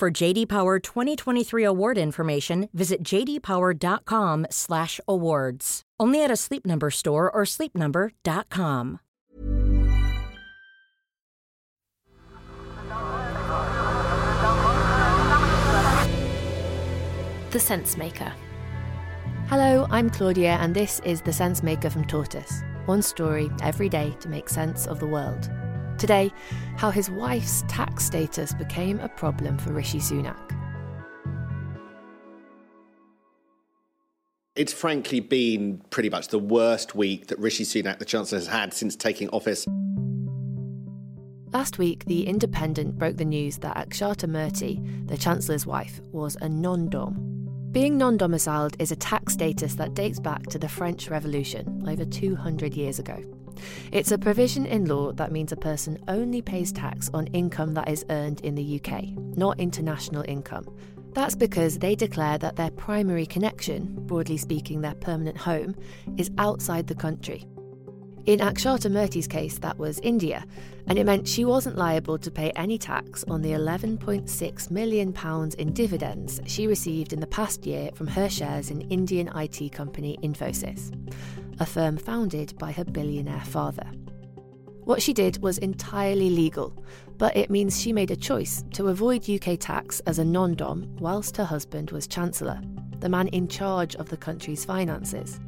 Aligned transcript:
For 0.00 0.10
JD 0.10 0.48
Power 0.48 0.78
2023 0.78 1.62
award 1.62 1.98
information, 1.98 2.70
visit 2.72 3.02
jdpower.com/awards. 3.02 5.82
Only 6.00 6.24
at 6.24 6.30
a 6.30 6.36
Sleep 6.36 6.64
Number 6.64 6.90
store 6.90 7.30
or 7.30 7.42
sleepnumber.com. 7.44 9.00
The 17.50 17.60
Sense 17.60 17.98
Maker. 17.98 18.32
Hello, 19.48 19.86
I'm 19.90 20.08
Claudia, 20.08 20.56
and 20.62 20.74
this 20.74 21.02
is 21.04 21.20
The 21.20 21.34
Sense 21.34 21.62
Maker 21.62 21.90
from 21.90 22.06
Tortoise. 22.06 22.62
One 22.86 23.02
story 23.02 23.50
every 23.60 23.90
day 23.90 24.16
to 24.20 24.30
make 24.30 24.48
sense 24.48 24.86
of 24.86 24.98
the 24.98 25.06
world. 25.06 25.50
Today, 26.00 26.32
how 26.78 26.90
his 26.90 27.10
wife's 27.10 27.62
tax 27.68 28.06
status 28.06 28.54
became 28.54 28.98
a 29.00 29.08
problem 29.08 29.58
for 29.58 29.74
Rishi 29.74 29.98
Sunak. 29.98 30.50
It's 34.56 34.72
frankly 34.72 35.20
been 35.20 35.82
pretty 35.90 36.08
much 36.08 36.28
the 36.28 36.38
worst 36.38 36.94
week 36.94 37.26
that 37.26 37.38
Rishi 37.38 37.64
Sunak, 37.64 37.98
the 37.98 38.06
Chancellor, 38.06 38.38
has 38.38 38.48
had 38.48 38.72
since 38.72 38.96
taking 38.96 39.28
office. 39.28 39.66
Last 41.52 41.78
week, 41.78 42.06
The 42.06 42.26
Independent 42.26 42.96
broke 42.96 43.18
the 43.18 43.24
news 43.26 43.58
that 43.58 43.76
Akshata 43.76 44.26
Murty, 44.26 44.80
the 45.06 45.18
Chancellor's 45.18 45.66
wife, 45.66 46.00
was 46.12 46.34
a 46.40 46.48
non 46.48 46.88
dom. 46.88 47.68
Being 47.72 47.98
non 47.98 48.16
domiciled 48.16 48.74
is 48.78 48.90
a 48.90 48.96
tax 48.96 49.34
status 49.34 49.74
that 49.74 49.92
dates 49.92 50.18
back 50.18 50.44
to 50.46 50.58
the 50.58 50.68
French 50.68 51.10
Revolution 51.10 51.84
over 51.86 52.06
200 52.06 52.72
years 52.72 52.98
ago. 52.98 53.22
It's 53.92 54.12
a 54.12 54.18
provision 54.18 54.66
in 54.66 54.86
law 54.86 55.12
that 55.12 55.32
means 55.32 55.52
a 55.52 55.56
person 55.56 55.98
only 56.08 56.42
pays 56.42 56.72
tax 56.72 57.10
on 57.12 57.26
income 57.28 57.74
that 57.74 57.88
is 57.88 58.04
earned 58.10 58.40
in 58.40 58.54
the 58.54 58.80
UK, 58.80 59.16
not 59.36 59.58
international 59.58 60.24
income. 60.28 60.66
That's 61.12 61.34
because 61.34 61.78
they 61.78 61.94
declare 61.94 62.38
that 62.38 62.56
their 62.56 62.70
primary 62.70 63.26
connection, 63.26 63.94
broadly 64.06 64.36
speaking 64.36 64.80
their 64.80 64.94
permanent 64.94 65.36
home, 65.36 65.74
is 66.16 66.30
outside 66.38 66.86
the 66.86 66.94
country, 66.94 67.46
in 68.26 68.40
Akshata 68.40 68.90
Murty's 68.90 69.26
case, 69.26 69.58
that 69.58 69.78
was 69.78 69.98
India, 70.00 70.44
and 70.86 70.98
it 70.98 71.06
meant 71.06 71.26
she 71.26 71.44
wasn't 71.44 71.78
liable 71.78 72.18
to 72.18 72.30
pay 72.30 72.50
any 72.50 72.76
tax 72.76 73.24
on 73.28 73.40
the 73.40 73.52
£11.6 73.52 74.70
million 74.70 75.14
in 75.58 75.72
dividends 75.72 76.40
she 76.46 76.66
received 76.66 77.12
in 77.12 77.20
the 77.20 77.26
past 77.26 77.64
year 77.64 77.90
from 77.94 78.06
her 78.06 78.28
shares 78.28 78.70
in 78.70 78.82
Indian 78.82 79.28
IT 79.36 79.72
company 79.72 80.18
Infosys, 80.22 80.92
a 81.60 81.66
firm 81.66 81.96
founded 81.96 82.56
by 82.58 82.72
her 82.72 82.84
billionaire 82.84 83.44
father. 83.44 83.90
What 84.84 85.00
she 85.00 85.12
did 85.12 85.42
was 85.42 85.58
entirely 85.58 86.30
legal, 86.30 86.84
but 87.16 87.36
it 87.36 87.50
means 87.50 87.80
she 87.80 87.92
made 87.92 88.10
a 88.10 88.16
choice 88.16 88.64
to 88.72 88.88
avoid 88.88 89.28
UK 89.28 89.58
tax 89.58 90.00
as 90.00 90.18
a 90.18 90.24
non 90.24 90.54
dom 90.54 90.94
whilst 90.98 91.36
her 91.36 91.44
husband 91.44 91.90
was 91.90 92.06
Chancellor, 92.06 92.60
the 92.98 93.08
man 93.08 93.28
in 93.28 93.46
charge 93.48 93.94
of 93.96 94.08
the 94.08 94.16
country's 94.16 94.64
finances. 94.64 95.40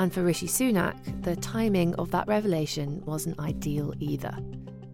And 0.00 0.10
for 0.10 0.22
Rishi 0.22 0.46
Sunak, 0.46 0.96
the 1.24 1.36
timing 1.36 1.94
of 1.96 2.10
that 2.10 2.26
revelation 2.26 3.02
wasn't 3.04 3.38
ideal 3.38 3.92
either. 4.00 4.34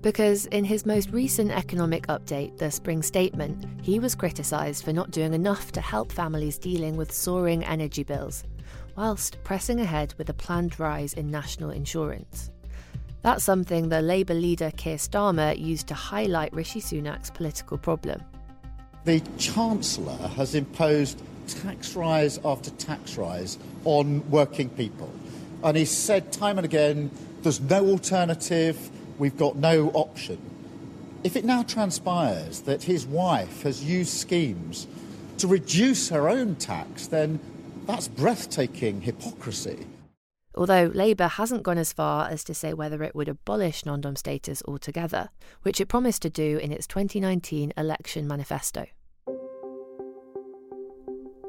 Because 0.03 0.47
in 0.47 0.65
his 0.65 0.85
most 0.85 1.11
recent 1.11 1.53
economic 1.53 2.09
update, 2.09 2.59
the 2.59 2.73
Spring 2.73 3.05
Statement, 3.05 3.65
he 3.83 4.01
was 4.01 4.17
criticised 4.17 4.85
for 4.85 4.93
not 4.93 5.13
doing 5.13 5.33
enough 5.33 5.71
to 5.73 5.81
help 5.81 6.11
families 6.11 6.59
dealing 6.59 6.97
with 6.97 7.13
soaring 7.13 7.65
energy 7.65 8.03
bills, 8.03 8.43
whilst 8.97 9.39
pressing 9.45 9.79
ahead 9.79 10.13
with 10.19 10.29
a 10.29 10.35
planned 10.35 10.81
rise 10.81 11.15
in 11.15 11.31
national 11.31 11.71
insurance. 11.71 12.51
That's 13.23 13.45
something 13.45 13.89
the 13.89 14.03
Labour 14.03 14.35
leader 14.35 14.73
Keir 14.77 14.97
Starmer 14.97 15.57
used 15.57 15.87
to 15.87 15.95
highlight 15.95 16.53
Rishi 16.53 16.81
Sunak's 16.81 17.31
political 17.31 17.79
problem. 17.79 18.21
The 19.05 19.23
Chancellor 19.39 20.17
has 20.31 20.57
imposed 20.57 21.23
tax 21.49 21.95
rise 21.95 22.39
after 22.45 22.71
tax 22.71 23.17
rise 23.17 23.59
on 23.85 24.29
working 24.31 24.69
people. 24.71 25.11
And 25.63 25.77
he 25.77 25.85
said 25.85 26.33
time 26.33 26.59
and 26.59 26.65
again, 26.65 27.11
there's 27.43 27.61
no 27.61 27.87
alternative, 27.87 28.91
we've 29.19 29.37
got 29.37 29.57
no 29.57 29.91
option. 29.91 30.39
If 31.25 31.37
it 31.37 31.45
now 31.45 31.63
transpires 31.63 32.61
that 32.63 32.85
his 32.85 33.07
wife 33.07 33.63
has 33.63 33.83
used 33.83 34.13
schemes 34.13 34.87
to 35.39 35.47
reduce 35.47 36.09
her 36.11 36.29
own 36.29 36.57
tax, 36.57 37.07
then 37.07 37.41
that's 37.87 38.09
breathtaking 38.09 39.03
hypocrisy. 39.03 39.87
Although 40.55 40.91
Labour 40.95 41.29
hasn't 41.29 41.63
gone 41.63 41.79
as 41.79 41.93
far 41.93 42.29
as 42.29 42.43
to 42.45 42.55
say 42.55 42.73
whether 42.73 43.03
it 43.03 43.15
would 43.15 43.29
abolish 43.29 43.85
non 43.85 44.01
dom 44.01 44.17
status 44.17 44.63
altogether, 44.67 45.29
which 45.63 45.81
it 45.81 45.87
promised 45.87 46.23
to 46.23 46.31
do 46.31 46.57
in 46.59 46.73
its 46.73 46.87
2019 46.87 47.75
election 47.77 48.27
manifesto. 48.27 48.87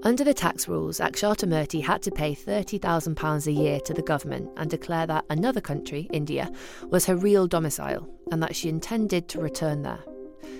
Under 0.04 0.24
the 0.24 0.34
tax 0.34 0.68
rules, 0.68 1.00
Akshata 1.00 1.48
Murty 1.48 1.82
had 1.82 2.04
to 2.04 2.12
pay 2.12 2.36
£30,000 2.36 3.48
a 3.48 3.52
year 3.52 3.80
to 3.80 3.94
the 3.94 4.02
government 4.04 4.50
and 4.56 4.70
declare 4.70 5.08
that 5.08 5.26
another 5.30 5.60
country, 5.60 6.08
India, 6.14 6.52
was 6.90 7.06
her 7.06 7.16
real 7.16 7.48
domicile 7.48 8.08
and 8.32 8.42
that 8.44 8.56
she 8.56 8.70
intended 8.70 9.28
to 9.30 9.42
return 9.42 9.82
there. 9.82 10.04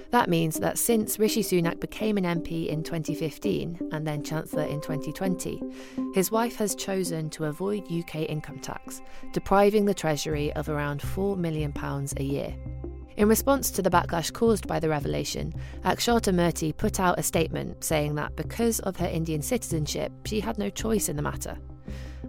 That 0.10 0.30
means 0.30 0.60
that 0.60 0.78
since 0.78 1.20
Rishi 1.20 1.44
Sunak 1.44 1.80
became 1.80 2.18
an 2.18 2.24
MP 2.24 2.68
in 2.68 2.82
2015 2.82 3.90
and 3.92 4.08
then 4.08 4.24
Chancellor 4.24 4.64
in 4.64 4.82
2020, 4.82 5.62
his 6.14 6.32
wife 6.32 6.56
has 6.56 6.76
chosen 6.76 7.30
to 7.32 7.46
avoid 7.46 7.92
UK 7.92 8.16
income 8.30 8.60
tax, 8.60 9.02
depriving 9.34 9.86
the 9.86 9.94
Treasury 9.94 10.52
of 10.54 10.68
around 10.68 11.02
£4 11.02 11.38
million 11.38 11.74
a 12.18 12.24
year. 12.24 12.56
In 13.18 13.28
response 13.28 13.72
to 13.72 13.82
the 13.82 13.90
backlash 13.90 14.32
caused 14.32 14.68
by 14.68 14.80
the 14.80 14.90
revelation, 14.90 15.52
Akshata 15.84 16.32
Murty 16.32 16.72
put 16.72 17.00
out 17.00 17.18
a 17.18 17.24
statement 17.24 17.84
saying 17.84 18.14
that 18.14 18.36
because 18.36 18.80
of 18.82 18.96
her 18.98 19.08
Indian 19.08 19.42
citizenship, 19.42 20.12
she 20.26 20.40
had 20.40 20.60
no 20.60 20.70
choice 20.70 21.10
in 21.10 21.16
the 21.16 21.24
matter. 21.24 21.58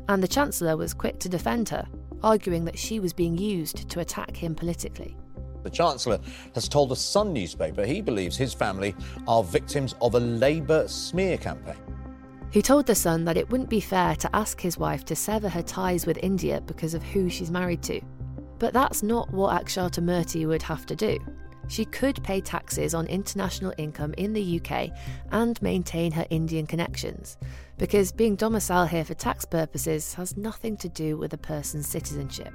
And 0.08 0.22
the 0.22 0.28
Chancellor 0.28 0.78
was 0.78 0.94
quick 0.94 1.18
to 1.20 1.28
defend 1.28 1.68
her, 1.68 1.86
arguing 2.22 2.64
that 2.64 2.78
she 2.78 3.00
was 3.00 3.12
being 3.12 3.36
used 3.36 3.90
to 3.90 4.00
attack 4.00 4.34
him 4.34 4.54
politically. 4.54 5.14
The 5.62 5.68
Chancellor 5.68 6.20
has 6.54 6.70
told 6.70 6.88
the 6.88 6.96
Sun 6.96 7.34
newspaper 7.34 7.84
he 7.84 8.00
believes 8.00 8.38
his 8.38 8.54
family 8.54 8.94
are 9.26 9.42
victims 9.42 9.94
of 10.00 10.14
a 10.14 10.20
Labour 10.20 10.88
smear 10.88 11.36
campaign. 11.36 11.76
He 12.50 12.62
told 12.62 12.86
The 12.86 12.94
Sun 12.94 13.26
that 13.26 13.36
it 13.36 13.50
wouldn't 13.50 13.68
be 13.68 13.80
fair 13.80 14.16
to 14.16 14.34
ask 14.34 14.58
his 14.58 14.78
wife 14.78 15.04
to 15.04 15.14
sever 15.14 15.50
her 15.50 15.62
ties 15.62 16.06
with 16.06 16.16
India 16.22 16.62
because 16.62 16.94
of 16.94 17.02
who 17.02 17.28
she's 17.28 17.50
married 17.50 17.82
to. 17.82 18.00
But 18.58 18.74
that's 18.74 19.02
not 19.02 19.30
what 19.30 19.64
Akshata 19.64 20.02
Murty 20.02 20.46
would 20.46 20.62
have 20.62 20.86
to 20.86 20.96
do. 20.96 21.18
She 21.68 21.84
could 21.84 22.22
pay 22.24 22.40
taxes 22.40 22.94
on 22.94 23.06
international 23.06 23.74
income 23.76 24.14
in 24.16 24.32
the 24.32 24.60
UK 24.60 24.90
and 25.30 25.60
maintain 25.60 26.12
her 26.12 26.26
Indian 26.30 26.66
connections, 26.66 27.36
because 27.76 28.10
being 28.10 28.36
domiciled 28.36 28.88
here 28.88 29.04
for 29.04 29.14
tax 29.14 29.44
purposes 29.44 30.14
has 30.14 30.36
nothing 30.36 30.78
to 30.78 30.88
do 30.88 31.18
with 31.18 31.34
a 31.34 31.38
person's 31.38 31.86
citizenship. 31.86 32.54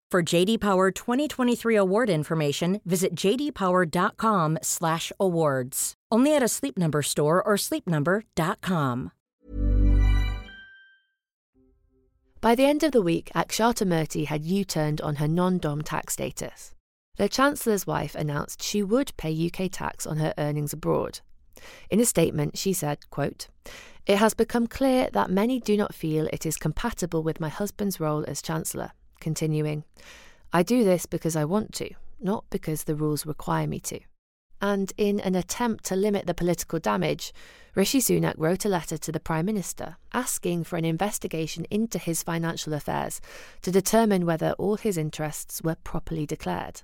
For 0.11 0.21
JD 0.21 0.59
Power 0.59 0.91
2023 0.91 1.77
award 1.77 2.09
information, 2.09 2.81
visit 2.83 3.15
jdpower.com/awards. 3.15 5.93
Only 6.11 6.35
at 6.35 6.43
a 6.43 6.49
Sleep 6.49 6.77
Number 6.77 7.01
store 7.01 7.41
or 7.41 7.55
sleepnumber.com. 7.55 9.11
By 12.41 12.55
the 12.55 12.65
end 12.65 12.83
of 12.83 12.91
the 12.91 13.01
week, 13.01 13.31
Akshata 13.33 13.87
Murty 13.87 14.25
had 14.25 14.43
U 14.43 14.65
turned 14.65 14.99
on 14.99 15.15
her 15.15 15.29
non 15.29 15.59
dom 15.59 15.81
tax 15.81 16.11
status. 16.11 16.75
The 17.15 17.29
Chancellor's 17.29 17.87
wife 17.87 18.13
announced 18.13 18.61
she 18.61 18.83
would 18.83 19.15
pay 19.15 19.31
UK 19.31 19.71
tax 19.71 20.05
on 20.05 20.17
her 20.17 20.33
earnings 20.37 20.73
abroad. 20.73 21.21
In 21.89 22.01
a 22.01 22.05
statement, 22.05 22.57
she 22.57 22.73
said, 22.73 23.09
quote, 23.11 23.47
It 24.05 24.17
has 24.17 24.33
become 24.33 24.67
clear 24.67 25.09
that 25.13 25.29
many 25.29 25.61
do 25.61 25.77
not 25.77 25.95
feel 25.95 26.27
it 26.33 26.45
is 26.45 26.57
compatible 26.57 27.23
with 27.23 27.39
my 27.39 27.47
husband's 27.47 28.01
role 28.01 28.25
as 28.27 28.41
Chancellor, 28.41 28.91
continuing, 29.21 29.85
I 30.51 30.63
do 30.63 30.83
this 30.83 31.05
because 31.05 31.37
I 31.37 31.45
want 31.45 31.73
to, 31.75 31.91
not 32.19 32.43
because 32.49 32.83
the 32.83 32.95
rules 32.95 33.25
require 33.25 33.67
me 33.67 33.79
to. 33.81 34.01
And 34.61 34.91
in 34.97 35.19
an 35.21 35.35
attempt 35.35 35.85
to 35.85 35.95
limit 35.95 36.27
the 36.27 36.33
political 36.33 36.77
damage, 36.77 37.33
Rishi 37.73 37.99
Sunak 37.99 38.35
wrote 38.37 38.65
a 38.65 38.69
letter 38.69 38.97
to 38.97 39.11
the 39.11 39.19
Prime 39.19 39.45
Minister 39.45 39.95
asking 40.13 40.65
for 40.65 40.75
an 40.75 40.85
investigation 40.85 41.65
into 41.71 41.97
his 41.97 42.21
financial 42.21 42.73
affairs 42.73 43.21
to 43.61 43.71
determine 43.71 44.25
whether 44.25 44.51
all 44.53 44.75
his 44.75 44.97
interests 44.97 45.61
were 45.63 45.77
properly 45.83 46.25
declared. 46.25 46.81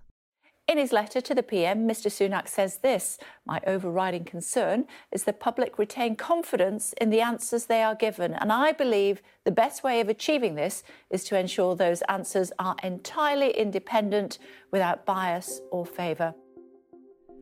In 0.68 0.78
his 0.78 0.92
letter 0.92 1.22
to 1.22 1.34
the 1.34 1.44
PM, 1.44 1.88
Mr 1.88 2.12
Sunak 2.12 2.50
says 2.50 2.80
this 2.80 3.18
My 3.46 3.62
overriding 3.66 4.26
concern 4.26 4.86
is 5.14 5.24
the 5.24 5.32
public 5.32 5.80
retain 5.80 6.18
confidence 6.18 6.94
in 7.00 7.10
the 7.10 7.22
answers 7.22 7.66
they 7.66 7.82
are 7.82 7.96
given, 7.96 8.34
and 8.34 8.52
I 8.52 8.74
believe 8.74 9.22
the 9.46 9.52
best 9.52 9.82
way 9.82 10.02
of 10.02 10.10
achieving 10.10 10.56
this 10.56 10.84
is 11.10 11.24
to 11.26 11.40
ensure 11.40 11.76
those 11.76 12.02
answers 12.10 12.52
are 12.60 12.76
entirely 12.84 13.52
independent 13.52 14.40
without 14.70 15.06
bias 15.06 15.62
or 15.72 15.86
favour. 15.86 16.36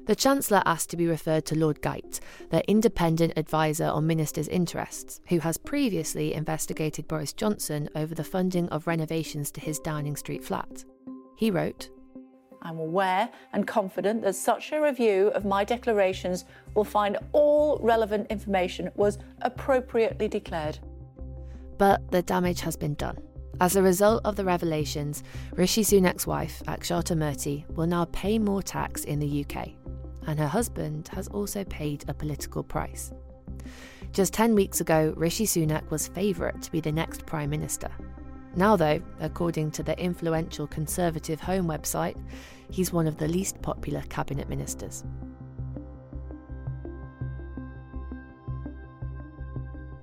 The 0.06 0.16
Chancellor 0.16 0.62
asked 0.68 0.92
to 0.92 0.98
be 0.98 1.07
referred 1.07 1.48
to 1.48 1.57
Lord 1.57 1.81
Geidt, 1.81 2.19
the 2.51 2.63
independent 2.69 3.33
adviser 3.38 3.86
on 3.86 4.06
ministers' 4.06 4.48
interests, 4.48 5.19
who 5.30 5.39
has 5.39 5.57
previously 5.57 6.36
investigated 6.36 7.07
Boris 7.07 7.33
Johnson 7.33 7.89
over 7.95 8.13
the 8.13 8.24
funding 8.24 8.69
of 8.69 8.86
renovations 8.86 9.50
to 9.50 9.62
his 9.62 9.80
Downing 9.80 10.16
Street 10.16 10.44
flat. 10.44 10.86
He 11.38 11.50
wrote, 11.50 11.89
I'm 12.66 12.80
aware 12.80 13.30
and 13.54 13.68
confident 13.68 14.24
that 14.24 14.36
such 14.36 14.72
a 14.72 14.82
review 14.82 15.28
of 15.28 15.46
my 15.46 15.64
declarations 15.64 16.46
will 16.74 16.84
find 16.84 17.16
all 17.32 17.78
relevant 17.82 18.26
information 18.32 18.90
was 18.96 19.20
appropriately 19.44 20.28
declared. 20.28 20.80
But 21.78 22.10
the 22.10 22.24
damage 22.24 22.62
has 22.62 22.76
been 22.76 22.96
done. 22.96 23.20
As 23.62 23.76
a 23.76 23.84
result 23.84 24.22
of 24.26 24.36
the 24.36 24.44
revelations, 24.44 25.24
Rishi 25.54 25.84
Sunak's 25.84 26.26
wife, 26.26 26.64
Akshata 26.68 27.16
Murty, 27.16 27.66
will 27.70 27.88
now 27.88 28.06
pay 28.06 28.40
more 28.40 28.64
tax 28.64 29.04
in 29.04 29.20
the 29.20 29.46
UK 29.46 29.70
and 30.28 30.40
her 30.40 30.48
husband 30.48 31.08
has 31.10 31.28
also 31.28 31.64
paid 31.66 32.04
a 32.08 32.14
political 32.16 32.64
price. 32.64 33.12
Just 34.12 34.34
10 34.34 34.56
weeks 34.56 34.82
ago, 34.82 35.14
Rishi 35.16 35.46
Sunak 35.46 35.88
was 35.92 36.08
favourite 36.08 36.62
to 36.64 36.72
be 36.72 36.80
the 36.80 36.92
next 36.92 37.28
Prime 37.28 37.52
Minister. 37.52 37.92
Now, 38.56 38.78
though, 38.78 39.02
according 39.20 39.72
to 39.72 39.84
the 39.84 40.00
influential 40.00 40.66
Conservative 40.68 41.42
Home 41.42 41.68
website, 41.68 42.16
he's 42.70 42.94
one 42.94 43.08
of 43.08 43.18
the 43.18 43.28
least 43.28 43.62
popular 43.62 44.02
cabinet 44.10 44.50
ministers. 44.50 45.04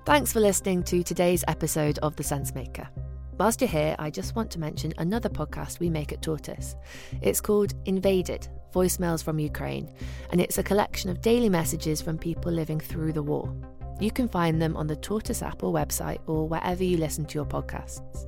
Thanks 0.04 0.32
for 0.32 0.40
listening 0.40 0.82
to 0.84 1.02
today's 1.02 1.44
episode 1.46 1.98
of 2.00 2.16
The 2.16 2.24
Sensemaker. 2.24 2.88
Whilst 3.38 3.60
you're 3.60 3.68
here, 3.68 3.96
I 3.98 4.10
just 4.10 4.36
want 4.36 4.50
to 4.50 4.58
mention 4.58 4.92
another 4.98 5.28
podcast 5.28 5.80
we 5.80 5.88
make 5.88 6.12
at 6.12 6.22
Tortoise. 6.22 6.74
It's 7.22 7.40
called 7.40 7.74
Invaded 7.86 8.48
Voicemails 8.74 9.22
from 9.22 9.38
Ukraine, 9.38 9.92
and 10.30 10.40
it's 10.40 10.58
a 10.58 10.62
collection 10.62 11.08
of 11.08 11.20
daily 11.20 11.48
messages 11.48 12.02
from 12.02 12.18
people 12.18 12.52
living 12.52 12.80
through 12.80 13.12
the 13.12 13.22
war. 13.22 13.54
You 14.00 14.10
can 14.10 14.28
find 14.28 14.60
them 14.60 14.76
on 14.76 14.86
the 14.86 14.96
Tortoise 14.96 15.42
app 15.42 15.62
or 15.62 15.72
website 15.72 16.18
or 16.26 16.48
wherever 16.48 16.82
you 16.82 16.96
listen 16.96 17.24
to 17.26 17.34
your 17.34 17.46
podcasts. 17.46 18.26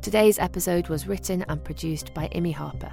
Today's 0.00 0.38
episode 0.38 0.88
was 0.88 1.08
written 1.08 1.44
and 1.48 1.62
produced 1.64 2.14
by 2.14 2.28
Imi 2.28 2.54
Harper. 2.54 2.92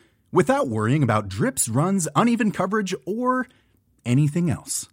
without 0.31 0.67
worrying 0.67 1.03
about 1.03 1.29
drips, 1.29 1.67
runs, 1.67 2.07
uneven 2.15 2.51
coverage, 2.51 2.93
or 3.05 3.47
anything 4.05 4.49
else. 4.49 4.87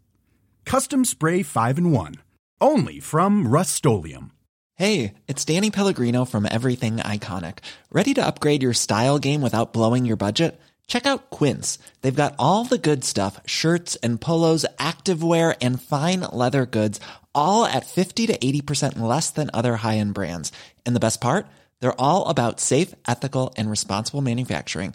Custom 0.64 1.04
Spray 1.04 1.42
5 1.42 1.78
and 1.78 1.92
1 1.92 2.14
only 2.60 3.00
from 3.00 3.46
Rust-Oleum. 3.48 4.32
Hey 4.74 5.14
it's 5.26 5.44
danny 5.44 5.70
pellegrino 5.70 6.24
from 6.24 6.46
everything 6.50 6.96
iconic. 6.98 7.58
Ready 7.90 8.14
to 8.14 8.26
upgrade 8.26 8.62
your 8.62 8.74
style 8.74 9.18
game 9.18 9.40
without 9.40 9.72
blowing 9.72 10.04
your 10.04 10.16
budget? 10.16 10.60
Check 10.86 11.06
out 11.06 11.30
quince. 11.30 11.78
They've 12.00 12.14
got 12.14 12.34
all 12.38 12.64
the 12.64 12.78
good 12.78 13.04
stuff 13.04 13.40
shirts 13.46 13.96
and 13.96 14.20
polos 14.20 14.64
activewear 14.78 15.56
and 15.60 15.80
fine 15.80 16.20
leather 16.32 16.66
goods 16.66 17.00
all 17.34 17.64
at 17.64 17.86
50 17.86 18.26
to 18.28 18.38
80% 18.38 18.98
less 18.98 19.30
than 19.30 19.50
other 19.54 19.76
high-end 19.76 20.14
brands. 20.14 20.50
And 20.84 20.96
the 20.96 21.00
best 21.00 21.20
part? 21.20 21.46
They're 21.80 22.00
all 22.00 22.26
about 22.26 22.58
safe 22.58 22.94
ethical 23.06 23.54
and 23.56 23.70
responsible 23.70 24.22
manufacturing 24.22 24.94